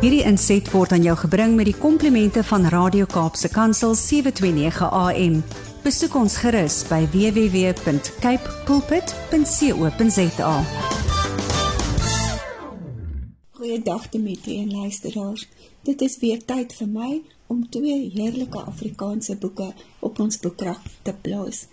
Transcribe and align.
Hierdie 0.00 0.22
inset 0.24 0.64
word 0.72 0.94
aan 0.96 1.02
jou 1.04 1.12
gebring 1.20 1.58
met 1.58 1.66
die 1.68 1.76
komplimente 1.76 2.40
van 2.48 2.62
Radio 2.72 3.04
Kaapse 3.04 3.50
Kansel 3.52 3.92
729 3.92 4.86
AM. 4.96 5.34
Besoek 5.84 6.14
ons 6.16 6.38
gerus 6.40 6.78
by 6.88 7.02
www.cape 7.12 8.54
pulpit.co.za. 8.64 10.54
Goeiedag 13.58 14.06
Dimitri 14.14 14.56
en 14.62 14.72
luisteraars. 14.72 15.44
Dit 15.84 16.00
is 16.08 16.16
weer 16.24 16.40
tyd 16.48 16.72
vir 16.80 16.88
my 16.88 17.20
om 17.52 17.68
twee 17.68 18.08
heerlike 18.14 18.64
Afrikaanse 18.72 19.36
boeke 19.36 19.68
op 20.00 20.16
ons 20.24 20.40
boekrak 20.40 20.80
te 21.04 21.12
plaas. 21.12 21.66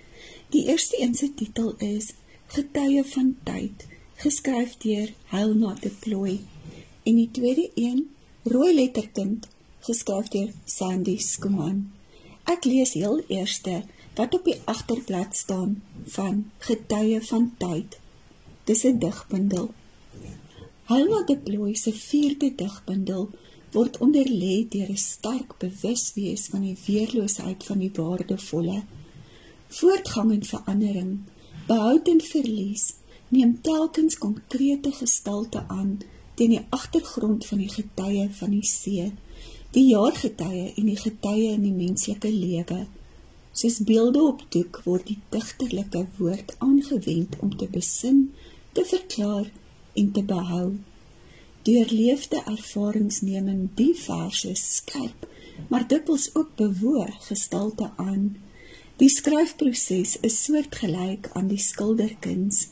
Die 0.51 0.65
eerste 0.67 0.99
een 0.99 1.15
se 1.15 1.31
titel 1.31 1.79
is 1.79 2.11
Getuie 2.51 3.07
van 3.07 3.37
tyd, 3.47 3.87
geskryf 4.19 4.75
deur 4.83 5.15
Helena 5.31 5.77
de 5.79 5.95
Plooi. 6.03 6.41
En 7.07 7.15
die 7.15 7.31
tweede 7.31 7.71
een, 7.75 8.09
Rooi 8.47 8.73
letterkind, 8.75 9.47
geskryf 9.83 10.27
deur 10.31 10.51
Sandy 10.63 11.17
Skuman. 11.19 11.81
Ek 12.47 12.63
lees 12.63 12.93
heel 12.95 13.17
eerste 13.27 13.81
wat 14.15 14.37
op 14.37 14.45
die 14.47 14.55
agterblad 14.71 15.35
staan 15.35 15.73
van 16.13 16.45
Getuie 16.63 17.19
van 17.27 17.49
tyd. 17.59 17.97
Dis 18.69 18.85
'n 18.85 18.99
digbundel. 19.03 19.67
Helena 20.91 21.21
de 21.25 21.37
Plooi 21.37 21.75
se 21.75 21.93
vierde 21.93 22.55
digbundel 22.55 23.29
word 23.75 23.99
onderlê 24.05 24.55
deur 24.69 24.89
'n 24.95 25.05
sterk 25.11 25.57
bewuswees 25.59 26.47
van 26.51 26.61
die 26.61 26.77
weerloosheid 26.85 27.63
van 27.63 27.79
die 27.83 27.91
waardevolle 27.99 28.83
voortgang 29.67 30.31
en 30.31 30.43
verandering, 30.43 31.19
behoud 31.67 32.07
en 32.07 32.21
verlies, 32.21 32.93
neem 33.27 33.61
telkens 33.61 34.17
konkrete 34.17 34.91
gestalte 34.91 35.63
aan 35.67 35.99
teen 36.37 36.53
die 36.53 36.65
agtergrond 36.75 37.45
van 37.49 37.61
die 37.63 37.71
getuie 37.73 38.27
van 38.39 38.53
die 38.53 38.65
see, 38.65 39.09
die 39.75 39.85
jaargetuie 39.89 40.67
en 40.77 40.89
die 40.89 40.99
getuie 41.01 41.49
in 41.55 41.65
die 41.65 41.75
menslike 41.75 42.31
lewe. 42.33 42.85
Soos 43.57 43.79
beelde 43.89 44.21
op 44.21 44.43
doek 44.53 44.81
word 44.85 45.09
die 45.09 45.19
digterlike 45.33 46.05
woord 46.19 46.53
aangewend 46.63 47.39
om 47.41 47.55
te 47.57 47.67
besin, 47.73 48.27
te 48.77 48.85
verklaar 48.85 49.49
en 49.97 50.11
te 50.13 50.23
behou. 50.23 50.67
Deurleefde 51.67 52.43
ervarings 52.45 53.23
neem 53.25 53.49
in 53.51 53.63
die 53.79 53.93
verse 53.97 54.53
skerp, 54.61 55.25
maar 55.73 55.87
dikwels 55.89 56.29
ook 56.37 56.53
bewoog 56.59 57.17
gestalte 57.27 57.89
aan 57.97 58.35
Die 58.97 59.11
skryfproses 59.13 60.15
is 60.25 60.37
soortgelyk 60.41 61.27
aan 61.37 61.51
die 61.51 61.61
skilderkuns. 61.61 62.63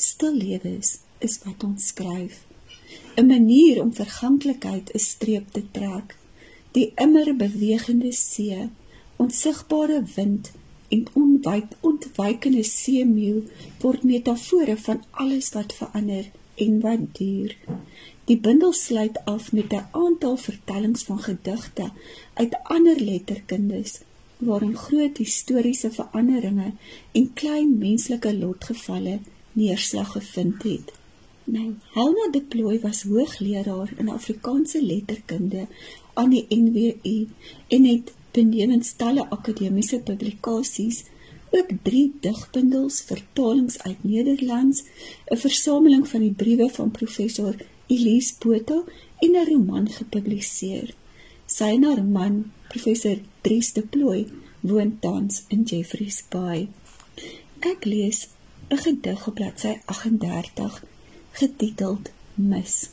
Stil 0.00 0.38
lewens 0.40 0.94
is 1.20 1.34
wat 1.44 1.66
ons 1.66 1.90
skryf. 1.92 2.38
'n 3.14 3.26
Manier 3.26 3.80
om 3.82 3.94
verganklikheid 3.94 4.90
'n 4.94 4.98
streep 4.98 5.46
te 5.52 5.62
trek. 5.70 6.16
Die 6.70 6.92
immer 6.94 7.36
bewegende 7.36 8.12
see, 8.12 8.68
onsigbare 9.16 10.02
wind 10.14 10.50
en 10.88 11.02
onwyd 11.12 11.76
ontwykende 11.80 12.62
seemeeu 12.62 13.42
word 13.80 14.02
metafore 14.02 14.76
van 14.76 15.02
alles 15.10 15.50
wat 15.56 15.74
verander 15.80 16.30
en 16.54 16.80
wat 16.80 17.04
duur. 17.18 17.56
Die 18.24 18.38
bundel 18.38 18.72
sluit 18.72 19.24
af 19.24 19.52
met 19.52 19.72
'n 19.72 19.86
aantal 19.90 20.36
vertellings 20.36 21.02
van 21.02 21.18
gedigte 21.18 21.90
uit 22.34 22.56
ander 22.62 23.00
letterkundes 23.00 24.00
waarin 24.36 24.76
groot 24.76 25.16
historiese 25.16 25.90
veranderinge 25.90 26.72
en 27.12 27.32
klein 27.32 27.78
menslike 27.78 28.36
lotgevalle 28.38 29.18
neerslag 29.52 30.12
gevind 30.12 30.62
het. 30.62 31.01
Nou, 31.44 31.74
Helena 31.92 32.30
de 32.30 32.40
Plooi 32.40 32.78
was 32.80 33.02
hoogleraar 33.02 33.92
in 33.96 34.08
Afrikaanse 34.08 34.84
letterkunde 34.84 35.66
aan 36.14 36.30
die 36.30 36.46
NWU 36.48 37.26
en 37.68 37.84
het 37.84 38.12
benewens 38.30 38.92
talle 38.96 39.24
akademiese 39.30 39.98
publikasies 39.98 41.02
ook 41.50 41.72
3 41.82 42.12
digbundels 42.20 43.00
vertalings 43.00 43.78
uit 43.82 44.04
Nederlands, 44.04 44.84
'n 45.26 45.36
versameling 45.36 46.08
van 46.08 46.20
die 46.20 46.32
briewe 46.32 46.68
van 46.70 46.90
professor 46.90 47.54
Elise 47.86 48.34
Botha 48.38 48.82
en 49.18 49.30
'n 49.30 49.46
roman 49.48 49.90
gepubliseer. 49.90 50.94
Sy 51.46 51.64
en 51.64 51.82
haar 51.82 52.04
man, 52.04 52.52
professor 52.68 53.18
Dries 53.40 53.72
de 53.72 53.82
Plooi, 53.82 54.26
woon 54.60 54.98
tans 55.00 55.44
in 55.48 55.62
Jeffreys 55.62 56.24
Bay. 56.28 56.68
Ek 57.58 57.84
lees 57.84 58.28
'n 58.68 58.76
gedig 58.76 59.26
op 59.26 59.34
bladsy 59.34 59.76
38 59.84 60.82
getiteld 61.40 62.10
Mis. 62.34 62.90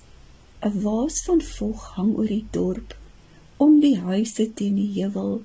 'n 0.67 0.81
Waas 0.83 1.22
van 1.27 1.41
vog 1.41 1.83
hang 1.95 2.11
oor 2.17 2.31
die 2.31 2.45
dorp, 2.55 2.95
om 3.66 3.79
die 3.83 3.97
huise 4.00 4.45
teen 4.53 4.75
die 4.75 4.91
heuwel 4.97 5.41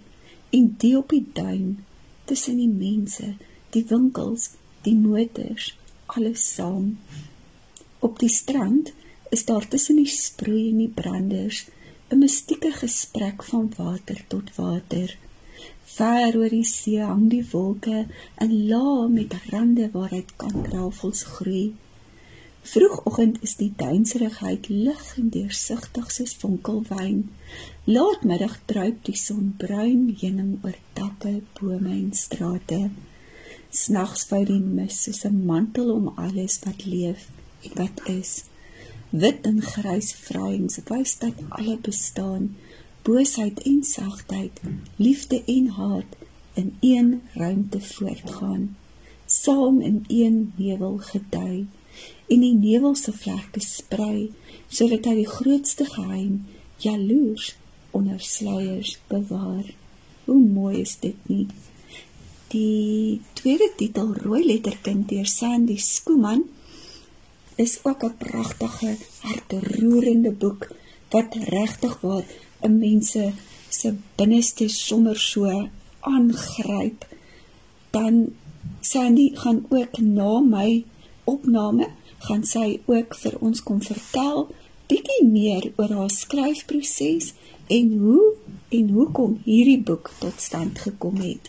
en 0.58 0.64
die 0.82 0.96
op 0.98 1.08
die 1.14 1.26
duin 1.38 1.84
tussen 2.30 2.56
die 2.62 2.70
mense, 2.70 3.34
die 3.76 3.84
winkels, 3.90 4.50
die 4.86 4.94
motors, 4.94 5.72
alles 6.06 6.44
saam. 6.54 6.98
Op 7.98 8.18
die 8.22 8.32
strand 8.40 8.92
is 9.34 9.44
daar 9.44 9.66
tussen 9.68 9.96
die 10.02 10.10
sproei 10.10 10.68
en 10.70 10.82
die 10.84 10.94
branders 11.00 11.64
'n 12.10 12.18
mystieke 12.22 12.72
gesprek 12.72 13.42
van 13.50 13.72
water 13.76 14.18
tot 14.28 14.50
water. 14.56 15.16
Ver 15.96 16.36
oor 16.38 16.52
die 16.58 16.68
see 16.70 17.00
hang 17.10 17.28
die 17.30 17.46
wolke 17.52 18.06
in 18.44 18.52
lae 18.68 19.08
met 19.08 19.34
rande 19.50 19.88
waaruit 19.96 20.36
kantrafels 20.42 21.22
groei. 21.36 21.72
Vroegoggend 22.64 23.42
is 23.44 23.56
die 23.60 23.72
duinserigheid 23.76 24.68
lig 24.68 25.02
en 25.20 25.28
deursigtig 25.34 26.12
soos 26.14 26.32
fonkelwyn. 26.40 27.18
Laatmiddag 27.84 28.54
druip 28.70 29.02
die 29.04 29.16
son 29.20 29.52
bruin 29.60 30.06
heuning 30.20 30.54
oor 30.64 30.78
takke, 30.96 31.34
bome 31.58 31.92
en 31.92 32.14
strate. 32.16 32.80
Snags 33.68 34.24
vou 34.30 34.40
die 34.48 34.62
mis 34.64 35.02
soos 35.04 35.24
'n 35.28 35.44
mantel 35.50 35.92
om 35.92 36.08
alles 36.16 36.58
wat 36.64 36.86
leef 36.88 37.28
en 37.68 37.76
wat 37.82 38.00
is 38.16 38.32
wit 39.22 39.44
en 39.46 39.60
grys 39.62 40.08
vrouens 40.26 40.80
wys 40.88 41.12
dat 41.22 41.42
alle 41.58 41.76
bestaan 41.88 42.48
boosheid 43.06 43.60
en 43.70 43.82
sagtheid 43.86 44.60
liefde 44.96 45.38
en 45.56 45.68
haat 45.76 46.16
in 46.54 46.72
een 46.80 47.10
ruimte 47.34 47.80
voortgaan 47.80 48.76
saam 49.26 49.80
in 49.80 50.04
een 50.08 50.52
nevel 50.56 50.98
gedui 51.12 51.66
en 52.28 52.40
die 52.40 52.54
nevel 52.54 52.94
se 52.94 53.12
vlerke 53.12 53.60
sprei 53.60 54.30
sodat 54.68 55.06
hy 55.10 55.14
die 55.22 55.34
grootste 55.36 55.86
geheim 55.96 56.42
jaloers 56.86 57.54
onder 57.90 58.20
sluiers 58.20 58.98
bewaar 59.08 59.66
hoe 60.24 60.40
mooi 60.40 60.80
is 60.80 60.96
dit 61.04 61.28
nie 61.28 61.46
die 62.54 63.20
tweede 63.34 63.70
titel 63.78 64.12
rooi 64.24 64.44
letterkind 64.46 65.08
deur 65.10 65.26
Sandy 65.26 65.76
Skuman 65.76 66.44
is 67.56 67.78
ook 67.82 68.02
'n 68.04 68.16
pragtige, 68.18 68.96
hartroerende 69.26 70.32
boek 70.42 70.62
wat 71.10 71.34
regtig 71.34 71.94
waar 72.00 72.26
'n 72.62 72.78
mense 72.78 73.32
se 73.68 73.94
binneste 74.16 74.68
sommer 74.68 75.18
so 75.18 75.68
aangryp. 76.00 77.06
Dan 77.90 78.14
Sandy 78.80 79.30
gaan 79.34 79.66
ook 79.68 79.98
na 79.98 80.40
my 80.40 80.84
opname 81.24 81.88
gaan 82.26 82.44
sy 82.44 82.80
ook 82.86 83.14
vir 83.22 83.34
ons 83.40 83.62
kom 83.62 83.80
vertel 83.84 84.48
bietjie 84.88 85.24
meer 85.26 85.70
oor 85.76 85.92
haar 85.98 86.12
skryfproses 86.12 87.32
en 87.76 87.92
hoe 87.98 88.24
en 88.78 88.90
hoekom 88.96 89.38
hierdie 89.44 89.80
boek 89.90 90.10
tot 90.20 90.40
stand 90.40 90.78
gekom 90.86 91.16
het. 91.24 91.48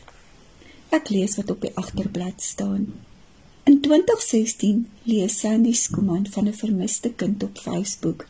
Ek 0.96 1.09
lees 1.12 1.36
wat 1.40 1.52
op 1.52 1.66
die 1.66 1.74
agterblad 1.75 2.41
staan. 2.41 2.88
In 3.66 3.81
2016 3.81 4.86
lees 5.09 5.40
Sandy 5.41 5.74
Skuman 5.74 6.28
van 6.36 6.47
'n 6.47 6.53
vermiste 6.53 7.09
kind 7.22 7.44
op 7.44 7.57
Facebook. 7.57 8.27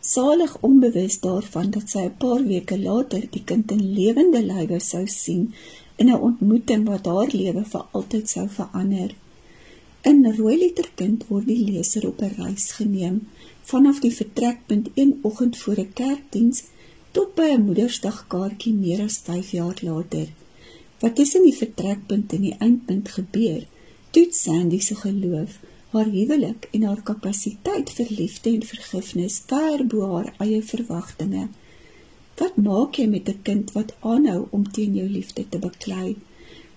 Salig 0.00 0.56
onbewus 0.60 1.20
daarvan 1.20 1.70
dat 1.70 1.90
sy 1.90 2.04
'n 2.08 2.16
paar 2.18 2.42
weke 2.44 2.78
later 2.78 3.22
die 3.30 3.44
kind 3.44 3.70
in 3.70 3.92
lewende 3.94 4.42
lywe 4.42 4.80
sou 4.80 5.06
sien 5.06 5.54
in 5.96 6.08
'n 6.08 6.22
ontmoeting 6.30 6.86
wat 6.88 7.06
haar 7.06 7.30
lewe 7.32 7.64
vir 7.64 7.84
altyd 7.92 8.28
sou 8.28 8.48
verander. 8.48 9.14
In 10.08 10.24
Rooi 10.36 10.56
Letterkind 10.56 11.24
word 11.28 11.46
die 11.50 11.62
leser 11.70 12.04
op 12.08 12.20
'n 12.24 12.36
reis 12.36 12.66
geneem 12.76 13.16
vanaf 13.70 13.98
die 14.04 14.12
vertrekpunt 14.18 14.86
een 14.94 15.10
oggend 15.30 15.56
voor 15.62 15.78
'n 15.82 15.92
kerkdiens 16.00 16.62
tot 17.16 17.34
by 17.34 17.48
'n 17.54 17.64
Moedersdagkaartjie 17.66 18.72
meer 18.74 19.02
as 19.08 19.18
5 19.26 19.50
jaar 19.50 19.78
later. 19.88 20.28
Wat 21.00 21.16
tussen 21.16 21.42
die 21.42 21.58
vertrekpunt 21.62 22.32
en 22.32 22.40
die 22.46 22.56
eindpunt 22.58 23.08
gebeur? 23.08 23.66
toets 24.10 24.42
Sandy 24.42 24.80
se 24.80 24.94
geloof, 24.94 25.58
haar 25.90 26.08
huwelik 26.18 26.68
en 26.70 26.82
haar 26.82 27.02
kapasiteit 27.02 27.90
vir 27.90 28.06
liefde 28.20 28.50
en 28.50 28.64
vergifnis 28.72 29.36
ver 29.50 29.84
bo 29.86 30.08
haar 30.14 30.32
eie 30.44 30.62
verwagtinge. 30.62 31.48
Wat 32.40 32.56
maak 32.56 32.96
jy 33.00 33.06
met 33.06 33.28
'n 33.28 33.42
kind 33.42 33.72
wat 33.72 33.94
aanhou 34.00 34.46
om 34.50 34.70
teen 34.70 34.94
jou 34.94 35.08
liefde 35.08 35.48
te 35.48 35.58
beklei? 35.58 36.16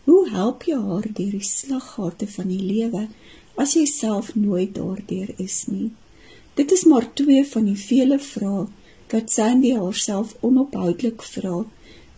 Hoe 0.05 0.29
help 0.29 0.63
jy 0.65 0.77
haar 0.81 1.07
deur 1.17 1.33
die 1.37 1.47
slaggate 1.47 2.27
van 2.35 2.47
die 2.49 2.61
lewe 2.61 3.07
as 3.63 3.75
jy 3.77 3.85
self 3.85 4.31
nooit 4.35 4.73
daardeur 4.75 5.33
is 5.37 5.65
nie? 5.67 5.91
Dit 6.59 6.71
is 6.71 6.85
maar 6.89 7.07
twee 7.13 7.43
van 7.53 7.67
die 7.69 7.79
vele 7.79 8.17
vrae 8.19 8.65
wat 9.11 9.31
Sandy 9.35 9.73
haarself 9.75 10.33
onophoudelik 10.47 11.23
vra 11.33 11.59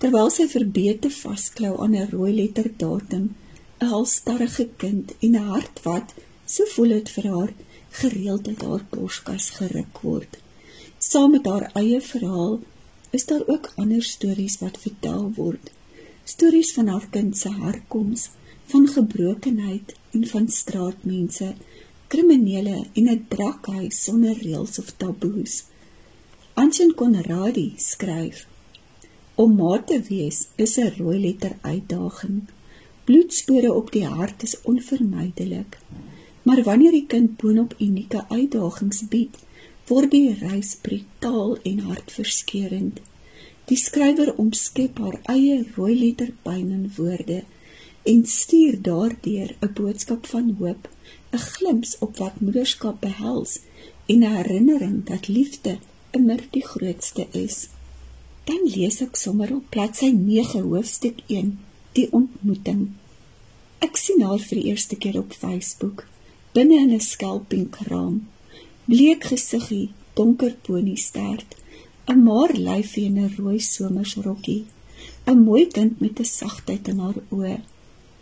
terwyl 0.04 0.32
sy 0.36 0.46
verbeete 0.52 1.10
vasklou 1.18 1.74
aan 1.84 1.96
'n 1.96 2.10
rooi 2.14 2.34
letter 2.40 2.70
datum, 2.84 3.26
'n 3.82 3.92
halstarrige 3.96 4.68
kind 4.84 5.14
en 5.26 5.36
'n 5.36 5.50
hart 5.52 5.84
wat, 5.88 6.14
so 6.46 6.66
voel 6.74 6.92
dit 6.98 7.10
vir 7.16 7.28
haar, 7.36 7.54
gereeld 8.02 8.48
uit 8.48 8.62
haar 8.68 8.86
borskas 8.92 9.50
geruk 9.58 10.02
word. 10.08 10.38
Saam 11.10 11.32
met 11.32 11.46
haar 11.46 11.70
eie 11.82 12.02
verhaal 12.02 12.60
is 13.12 13.26
daar 13.26 13.44
ook 13.48 13.72
ander 13.76 14.04
stories 14.04 14.58
wat 14.64 14.84
vertel 14.86 15.32
word. 15.36 15.72
Stories 16.24 16.72
van 16.74 16.88
haar 16.88 17.08
kind 17.12 17.38
se 17.38 17.50
herkoms, 17.52 18.30
van 18.72 18.88
gebrokenheid 18.88 19.96
en 20.12 20.28
van 20.28 20.48
straatmense, 20.48 21.54
kriminele 22.08 22.86
en 22.94 23.10
'n 23.10 23.26
drakhuis 23.28 24.04
sonder 24.04 24.38
reëls 24.38 24.80
of 24.80 24.94
taboes. 24.98 25.64
Anshin 26.54 26.94
Konradi 26.96 27.74
skryf: 27.76 28.48
Om 29.36 29.56
ma 29.56 29.84
te 29.84 30.02
wees 30.10 30.48
is 30.56 30.78
'n 30.78 30.94
rooi 30.98 31.20
letter 31.20 31.58
uitdaging. 31.62 32.42
Bloedspore 33.04 33.74
op 33.74 33.92
die 33.92 34.06
hart 34.06 34.44
is 34.44 34.62
onvermydelik. 34.62 35.78
Maar 36.44 36.64
wanneer 36.64 36.92
die 36.92 37.06
kind 37.06 37.38
boonop 37.38 37.76
unieke 37.80 38.26
uitdagings 38.30 39.08
bied, 39.08 39.36
word 39.88 40.12
die 40.12 40.34
reis 40.34 40.76
brutaal 40.76 41.58
en 41.62 41.80
hartverskeurende. 41.80 43.02
Die 43.72 43.78
skrywer 43.80 44.34
omskep 44.44 44.98
haar 45.00 45.20
eie 45.32 45.60
rooi 45.76 45.94
letter 46.00 46.32
pyn 46.46 46.72
in 46.78 46.88
woorde 46.98 47.44
en 48.12 48.26
stuur 48.38 48.76
daardeur 48.88 49.54
'n 49.60 49.74
boodskap 49.78 50.26
van 50.32 50.50
hoop, 50.60 50.90
'n 51.32 51.46
glimps 51.52 51.94
op 52.00 52.18
wat 52.18 52.42
moederskap 52.42 53.00
behels 53.02 53.60
en 54.06 54.20
'n 54.24 54.36
herinnering 54.38 54.98
dat 55.12 55.28
liefde 55.28 55.78
immer 56.12 56.42
die 56.52 56.66
grootste 56.66 57.28
is. 57.32 57.68
Dan 58.44 58.62
lees 58.76 59.02
ek 59.02 59.16
sommer 59.16 59.56
op 59.56 59.70
bladsy 59.70 60.12
9 60.12 60.62
hoofstuk 60.62 61.20
1 61.28 61.60
die 61.92 62.12
ontmoeting. 62.12 62.92
Ek 63.80 63.96
sien 63.98 64.22
haar 64.22 64.40
vir 64.40 64.58
die 64.60 64.70
eerste 64.72 64.96
keer 64.96 65.18
op 65.18 65.34
Facebook 65.34 66.08
binne 66.52 66.76
in 66.86 66.94
'n 66.94 67.00
skelpinkraam 67.00 68.28
bleek 68.86 69.24
gesiggie, 69.24 69.90
donker 70.14 70.56
pony 70.62 70.96
stert, 70.96 71.56
'n 72.12 72.24
maar 72.24 72.52
lyfie 72.54 73.06
in 73.10 73.20
'n 73.20 73.36
rooi 73.38 73.60
somersrokkie, 73.60 74.66
'n 75.26 75.44
mooi 75.48 75.68
kind 75.68 76.00
met 76.00 76.20
'n 76.20 76.34
sagtheid 76.40 76.88
in 76.88 77.00
haar 77.00 77.20
oë. 77.30 77.58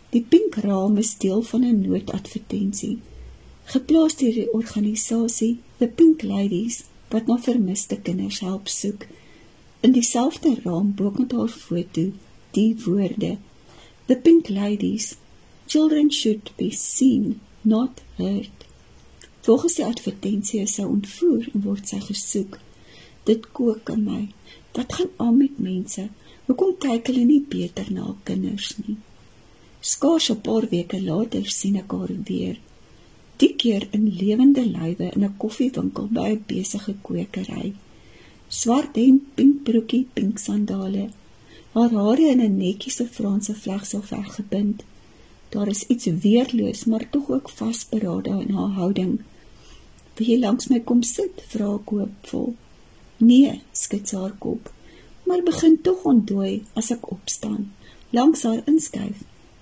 Die 0.10 0.25
pink 0.31 0.56
raam 0.56 0.98
is 0.98 1.18
deel 1.18 1.42
van 1.42 1.63
'n 1.66 1.81
noodadvertensie, 1.81 2.98
geplaas 3.74 4.16
deur 4.16 4.33
die 4.33 4.51
organisasie 4.54 5.60
The 5.78 5.88
Pink 5.88 6.22
Ladies 6.22 6.83
wat 7.10 7.28
na 7.28 7.38
vermiste 7.38 7.98
kinders 8.01 8.39
help 8.39 8.68
soek. 8.68 9.06
In 9.80 9.92
dieselfde 9.92 10.56
raam 10.63 10.94
bokant 10.95 11.31
haar 11.31 11.50
foto, 11.50 12.12
die 12.51 12.75
woorde: 12.86 13.38
The 14.06 14.16
Pink 14.16 14.50
Ladies, 14.50 15.16
children 15.66 16.12
should 16.12 16.51
be 16.56 16.72
seen, 16.72 17.39
not 17.62 18.01
heard. 18.16 18.66
Volgens 19.42 19.75
die 19.75 19.86
advertensie 19.86 20.62
is 20.62 20.74
sy 20.78 20.83
ontvoer 20.86 21.48
en 21.54 21.63
word 21.66 21.88
sy 21.88 22.00
gesoek. 22.00 22.60
Dit 23.23 23.51
kook 23.51 23.89
in 23.89 24.03
my. 24.03 24.23
Wat 24.71 24.94
gaan 24.94 25.09
aan 25.18 25.38
met 25.38 25.59
mense? 25.59 26.09
Hoekom 26.45 26.75
kyk 26.81 27.07
hulle 27.12 27.25
nie 27.25 27.44
beter 27.56 27.88
na 27.94 28.15
kinders 28.23 28.73
nie? 28.81 28.97
Skaars 29.81 30.29
'n 30.31 30.41
paar 30.47 30.65
weke 30.71 31.00
later 31.01 31.45
sien 31.50 31.75
ek 31.81 31.91
haar 31.91 32.13
weer. 32.29 32.57
Die 33.41 33.53
keer 33.62 33.88
in 33.97 34.06
lewende 34.21 34.65
lywe 34.65 35.07
in 35.15 35.23
'n 35.25 35.38
koffiewinkel 35.38 36.07
by 36.18 36.29
'n 36.31 36.44
besige 36.47 36.94
kwekery. 37.06 37.73
Swart 38.47 38.95
hemp, 38.95 39.23
pink 39.35 39.63
broekie, 39.63 40.07
pink 40.13 40.38
sandale. 40.39 41.09
Haar 41.73 41.91
hare 41.91 42.25
in 42.33 42.41
'n 42.41 42.57
netjiese 42.57 43.06
Franse 43.07 43.53
vlegsel 43.56 44.03
weggebind. 44.09 44.83
Daar 45.50 45.68
is 45.68 45.88
iets 45.88 46.06
weerloos, 46.06 46.85
maar 46.85 47.09
tog 47.09 47.29
ook 47.29 47.50
vasberade 47.50 48.29
in 48.29 48.53
haar 48.56 48.73
houding. 48.79 49.19
Wil 50.15 50.27
jy 50.27 50.39
langs 50.39 50.68
my 50.68 50.79
kom 50.79 51.03
sit? 51.03 51.44
vra 51.47 51.75
ek 51.75 51.89
hoopvol. 51.89 52.56
Nee, 53.21 53.62
skud 53.71 54.12
haar 54.18 54.33
kop, 54.41 54.71
maar 55.29 55.44
begin 55.45 55.75
tog 55.85 56.07
ontdooi 56.09 56.63
as 56.73 56.88
ek 56.95 57.03
opstaan, 57.13 57.68
langs 58.09 58.41
haar 58.47 58.63
inskuif 58.65 59.19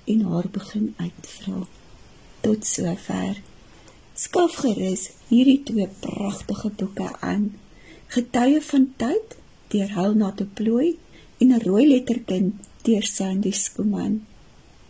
en 0.08 0.22
haar 0.32 0.48
begin 0.54 0.94
uitvra. 0.96 1.66
Tot 2.46 2.64
sover. 2.66 3.42
Skaf 4.16 4.56
gerus 4.64 5.10
hierdie 5.28 5.60
twee 5.68 5.90
pragtige 6.06 6.72
boeke 6.80 7.10
aan. 7.20 7.50
Getuie 8.16 8.62
van 8.70 8.88
tyd 9.04 9.36
deur 9.76 9.92
Helena 9.98 10.32
te 10.32 10.48
plooi 10.60 10.96
en 11.42 11.52
'n 11.52 11.62
rooi 11.68 11.86
letterkind 11.88 12.64
deur 12.88 13.04
Sandy 13.04 13.52
Skuman. 13.52 14.22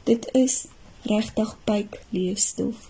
Dit 0.04 0.30
is 0.34 0.68
regtig 1.02 1.58
pyk 1.64 2.02
leesstof. 2.10 2.90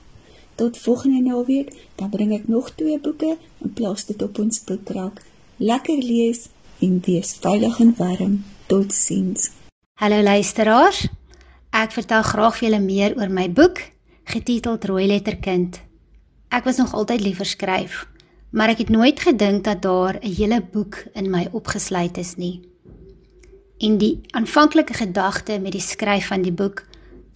Tot 0.55 0.77
volgende 0.77 1.21
naweek, 1.29 1.73
dan 1.95 2.09
bring 2.09 2.33
ek 2.33 2.47
nog 2.47 2.75
twee 2.75 2.99
boeke 2.99 3.37
en 3.63 3.73
plaas 3.73 4.05
dit 4.05 4.21
op 4.21 4.39
ons 4.39 4.63
boekrak. 4.63 5.23
Lekker 5.59 5.97
lees 5.97 6.45
en 6.79 7.01
wees 7.03 7.33
veilig 7.35 7.79
en 7.83 7.89
warm. 7.97 8.35
Totsiens. 8.71 9.50
Hallo 10.00 10.21
luisteraars. 10.23 11.01
Ek 11.75 11.91
vertel 11.91 12.23
graag 12.23 12.56
vir 12.56 12.65
julle 12.69 12.79
meer 12.79 13.15
oor 13.19 13.27
my 13.27 13.50
boek 13.51 13.81
getiteld 14.31 14.88
Rooi 14.88 15.09
letterkind. 15.11 15.81
Ek 16.47 16.63
was 16.63 16.79
nog 16.79 16.94
altyd 16.95 17.25
lief 17.25 17.41
vir 17.41 17.50
skryf, 17.51 17.97
maar 18.56 18.71
ek 18.71 18.85
het 18.85 18.94
nooit 18.95 19.19
gedink 19.19 19.65
dat 19.67 19.81
daar 19.83 20.15
'n 20.23 20.31
hele 20.31 20.61
boek 20.63 21.03
in 21.13 21.27
my 21.29 21.50
opgesluit 21.51 22.17
is 22.17 22.35
nie. 22.35 22.62
En 23.83 23.97
die 23.97 24.21
aanvanklike 24.31 24.94
gedagte 24.94 25.59
met 25.59 25.75
die 25.75 25.83
skryf 25.83 26.27
van 26.27 26.41
die 26.41 26.55
boek 26.55 26.88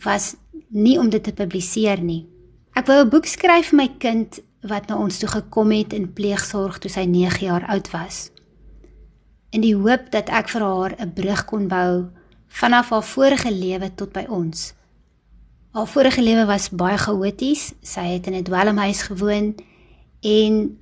was 0.04 0.36
nie 0.70 0.98
om 1.00 1.10
dit 1.10 1.24
te 1.24 1.34
publiseer 1.34 2.00
nie. 2.00 2.26
Ek 2.74 2.88
wou 2.88 3.04
'n 3.04 3.10
boek 3.10 3.26
skryf 3.26 3.68
vir 3.68 3.78
my 3.78 3.90
kind 3.98 4.40
wat 4.68 4.88
na 4.88 4.98
ons 4.98 5.20
toe 5.20 5.30
gekom 5.30 5.72
het 5.76 5.94
in 5.94 6.12
pleegsorg 6.16 6.80
toe 6.80 6.92
sy 6.92 7.04
9 7.10 7.46
jaar 7.46 7.66
oud 7.72 7.90
was. 7.92 8.30
In 9.52 9.62
die 9.62 9.76
hoop 9.76 10.10
dat 10.14 10.32
ek 10.34 10.50
vir 10.50 10.64
haar 10.64 10.96
'n 10.98 11.14
brug 11.14 11.46
kon 11.46 11.68
bou 11.68 12.10
vanaf 12.48 12.90
haar 12.90 13.04
vorige 13.04 13.52
lewe 13.52 13.90
tot 13.96 14.14
by 14.14 14.26
ons. 14.30 14.74
Haar 15.74 15.88
vorige 15.88 16.22
lewe 16.22 16.46
was 16.46 16.70
baie 16.70 16.98
chaoties. 16.98 17.74
Sy 17.82 18.02
het 18.02 18.28
in 18.28 18.36
'n 18.36 18.44
dwelmhuis 18.44 19.02
gewoon 19.02 19.56
en 20.22 20.78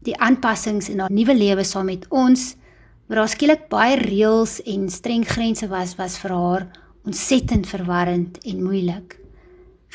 die 0.00 0.16
aanpassings 0.18 0.88
in 0.88 0.98
haar 0.98 1.12
nuwe 1.12 1.34
lewe 1.34 1.64
saam 1.64 1.84
met 1.84 2.06
ons, 2.08 2.56
waar 3.06 3.16
daar 3.16 3.28
skielik 3.28 3.68
baie 3.68 3.96
reëls 3.96 4.62
en 4.62 4.88
streng 4.90 5.26
grense 5.28 5.68
was, 5.68 5.94
was 5.96 6.18
vir 6.18 6.30
haar 6.30 6.66
ontsettend 7.04 7.66
verwarrend 7.66 8.38
en 8.44 8.62
moeilik 8.62 9.18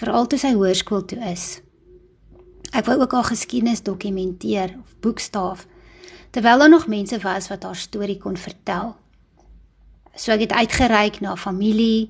veral 0.02 0.28
toe 0.28 0.40
sy 0.42 0.54
hoërskool 0.58 1.06
toe 1.06 1.20
is. 1.30 1.62
Ek 2.72 2.86
wou 2.88 2.98
ook 3.02 3.12
haar 3.12 3.28
geskiedenis 3.28 3.84
dokumenteer 3.84 4.76
of 4.80 4.96
boekstaaf 5.00 5.68
terwyl 6.32 6.60
daar 6.60 6.70
nog 6.70 6.88
mense 6.88 7.20
was 7.20 7.50
wat 7.52 7.64
haar 7.64 7.76
storie 7.76 8.18
kon 8.18 8.38
vertel. 8.38 8.96
So 10.16 10.32
ek 10.32 10.46
het 10.46 10.54
uitgereik 10.56 11.20
na 11.20 11.36
familie, 11.36 12.10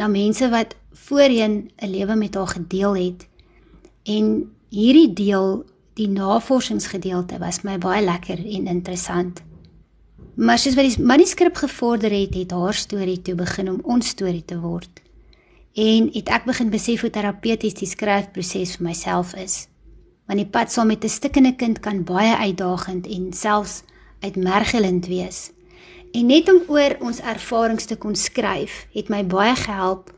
na 0.00 0.08
mense 0.08 0.48
wat 0.48 0.76
voorheen 0.92 1.70
'n 1.76 1.90
lewe 1.90 2.14
met 2.14 2.34
haar 2.34 2.46
gedeel 2.46 2.96
het. 2.96 3.28
En 4.02 4.52
hierdie 4.68 5.12
deel, 5.12 5.64
die 5.94 6.08
navorsingsgedeelte 6.08 7.38
was 7.38 7.62
my 7.62 7.78
baie 7.78 8.04
lekker 8.04 8.38
en 8.38 8.66
interessant. 8.66 9.42
Maar 10.34 10.58
soos 10.58 10.74
wat 10.74 10.94
die 10.94 11.04
manuskrip 11.04 11.56
gevorder 11.56 12.10
het, 12.10 12.34
het 12.34 12.50
haar 12.50 12.74
storie 12.74 13.22
toe 13.22 13.34
begin 13.34 13.70
om 13.70 13.80
ons 13.82 14.08
storie 14.08 14.44
te 14.44 14.60
word 14.60 15.02
en 15.78 16.08
het 16.12 16.30
ek 16.34 16.46
begin 16.48 16.70
besef 16.72 17.04
hoe 17.04 17.10
terapeuties 17.14 17.76
die 17.78 17.86
skryfproses 17.86 18.76
vir 18.76 18.86
myself 18.88 19.34
is. 19.38 19.68
Want 20.28 20.42
die 20.42 20.48
pad 20.48 20.72
saam 20.72 20.86
met 20.92 21.04
'n 21.04 21.08
stikkende 21.08 21.54
kind 21.56 21.80
kan 21.80 22.04
baie 22.04 22.36
uitdagend 22.36 23.06
en 23.06 23.32
selfs 23.32 23.82
uitmergelend 24.20 25.06
wees. 25.06 25.50
En 26.12 26.26
net 26.26 26.48
om 26.52 26.62
oor 26.66 26.96
ons 27.00 27.20
ervarings 27.20 27.84
te 27.84 27.96
kon 27.96 28.14
skryf, 28.14 28.86
het 28.92 29.08
my 29.08 29.24
baie 29.26 29.54
gehelp 29.56 30.12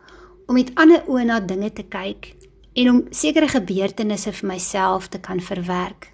om 0.47 0.55
met 0.55 0.71
ander 0.75 1.03
oë 1.07 1.25
na 1.25 1.41
dinge 1.41 1.73
te 1.73 1.83
kyk 1.83 2.35
en 2.73 2.91
om 2.91 3.03
sekere 3.11 3.49
gebeurtenisse 3.49 4.33
vir 4.33 4.49
myself 4.49 5.09
te 5.09 5.19
kan 5.19 5.41
verwerk. 5.41 6.11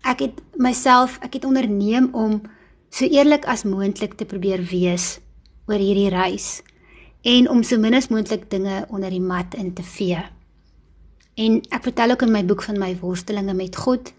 Ek 0.00 0.24
het 0.24 0.40
myself, 0.56 1.18
ek 1.20 1.38
het 1.38 1.44
onderneem 1.44 2.08
om 2.16 2.40
so 2.90 3.04
eerlik 3.04 3.44
as 3.44 3.64
moontlik 3.64 4.16
te 4.18 4.24
probeer 4.24 4.62
wees 4.70 5.18
oor 5.68 5.78
hierdie 5.78 6.10
reis 6.10 6.62
en 7.22 7.48
om 7.52 7.62
so 7.62 7.78
min 7.78 7.94
as 7.94 8.08
moontlik 8.08 8.48
dinge 8.50 8.86
onder 8.88 9.12
die 9.12 9.20
mat 9.20 9.54
in 9.54 9.74
te 9.76 9.84
vee. 9.84 10.22
En 11.34 11.60
ek 11.70 11.82
vertel 11.82 12.10
ook 12.10 12.22
in 12.26 12.32
my 12.34 12.42
boek 12.44 12.62
van 12.62 12.78
my 12.78 12.94
worstelinge 13.00 13.54
met 13.54 13.76
God 13.76 14.12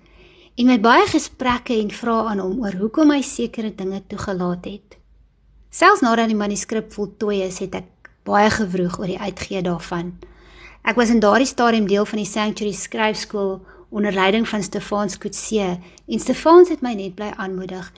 en 0.55 0.67
my 0.67 0.77
baie 0.83 1.05
gesprekke 1.07 1.75
en 1.79 1.91
vrae 1.91 2.27
aan 2.31 2.41
hom 2.43 2.59
oor 2.63 2.75
hoekom 2.79 3.11
hy 3.13 3.21
sekere 3.25 3.71
dinge 3.75 4.01
toegelaat 4.07 4.67
het. 4.67 4.97
Selfs 5.71 6.03
nadat 6.03 6.27
die 6.27 6.35
manuskrip 6.35 6.91
voltooi 6.91 7.41
is, 7.45 7.61
het 7.63 7.75
ek 7.79 8.11
baie 8.27 8.49
gewroeg 8.51 8.99
oor 8.99 9.07
die 9.07 9.19
uitgee 9.19 9.61
daarvan. 9.63 10.17
Ek 10.83 10.97
was 10.99 11.11
in 11.13 11.21
daardie 11.23 11.47
stadium 11.47 11.87
deel 11.87 12.05
van 12.09 12.19
die 12.19 12.27
Sanctuary 12.27 12.73
Skryfskool 12.75 13.61
onder 13.91 14.13
leiding 14.13 14.47
van 14.49 14.63
Stefan 14.63 15.09
Skutse 15.09 15.77
en 16.07 16.19
Stefan 16.19 16.65
het 16.69 16.81
my 16.81 16.93
net 16.97 17.15
bly 17.15 17.31
aanmoedig 17.37 17.91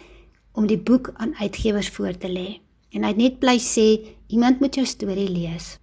om 0.53 0.67
die 0.69 0.77
boek 0.77 1.11
aan 1.17 1.33
uitgewers 1.39 1.89
voor 1.89 2.17
te 2.17 2.29
lê. 2.29 2.59
En 2.93 3.03
hy 3.05 3.13
het 3.13 3.21
net 3.21 3.39
bly 3.41 3.57
sê 3.61 3.87
iemand 4.27 4.59
moet 4.61 4.75
jou 4.77 4.85
storie 4.85 5.29
lees. 5.29 5.77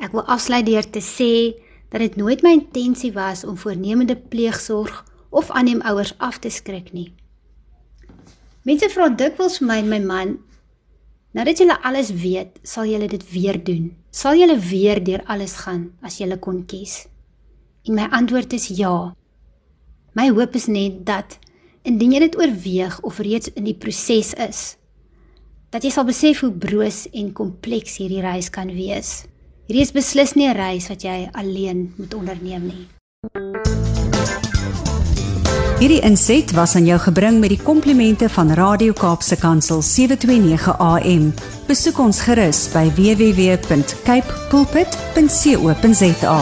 Ek 0.00 0.14
wil 0.16 0.24
afsluit 0.24 0.64
deur 0.66 0.86
te 0.88 1.02
sê 1.04 1.32
dat 1.94 2.02
dit 2.02 2.16
nooit 2.18 2.40
my 2.42 2.50
intensie 2.58 3.12
was 3.14 3.44
om 3.46 3.54
voornemende 3.56 4.16
pleegsorg 4.16 5.04
of 5.30 5.50
aanneemouers 5.50 6.14
af 6.18 6.40
te 6.42 6.50
skrik 6.50 6.90
nie. 6.92 7.12
Mense 8.66 8.88
vra 8.90 9.06
dikwels 9.14 9.60
vir 9.60 9.68
my 9.68 9.76
en 9.78 9.90
my 9.92 10.00
man, 10.02 10.32
nadat 11.38 11.60
julle 11.62 11.76
alles 11.86 12.10
weet, 12.18 12.56
sal 12.66 12.88
julle 12.90 13.06
dit 13.12 13.22
weer 13.30 13.60
doen? 13.62 13.92
Sal 14.10 14.40
julle 14.40 14.56
weer 14.58 14.98
deur 15.06 15.22
alles 15.30 15.54
gaan 15.62 15.92
as 16.02 16.18
julle 16.18 16.40
kon 16.42 16.64
kies? 16.66 17.04
En 17.86 17.94
my 17.94 18.08
antwoord 18.10 18.56
is 18.58 18.66
ja. 18.74 19.12
My 20.18 20.32
hoop 20.34 20.58
is 20.58 20.66
net 20.66 21.04
dat 21.06 21.38
indien 21.86 22.16
jy 22.16 22.24
dit 22.24 22.38
oorweeg 22.40 22.96
of 23.06 23.20
reeds 23.22 23.52
in 23.54 23.68
die 23.68 23.76
proses 23.78 24.32
is, 24.34 24.64
dat 25.70 25.86
jy 25.86 25.94
sal 25.94 26.08
besef 26.10 26.42
hoe 26.42 26.50
broos 26.50 27.04
en 27.12 27.30
kompleks 27.36 28.00
hierdie 28.02 28.24
reis 28.24 28.50
kan 28.50 28.72
wees. 28.74 29.28
Hierdie 29.64 29.80
is 29.80 29.94
beslis 29.96 30.34
nie 30.36 30.44
'n 30.44 30.56
reis 30.56 30.88
wat 30.88 31.02
jy 31.02 31.28
alleen 31.32 31.94
moet 31.96 32.14
onderneem 32.14 32.66
nie. 32.68 32.84
Hierdie 35.80 36.00
inset 36.04 36.52
was 36.52 36.74
aan 36.76 36.84
jou 36.84 36.98
gebring 36.98 37.40
met 37.40 37.48
die 37.48 37.62
komplimente 37.62 38.28
van 38.28 38.52
Radio 38.52 38.92
Kaapse 38.92 39.36
Kansel 39.36 39.82
729 39.82 40.78
AM. 40.78 41.32
Besoek 41.66 41.98
ons 41.98 42.20
gerus 42.20 42.68
by 42.72 42.90
www.cape 42.92 44.32
pulpit.co.za. 44.50 46.38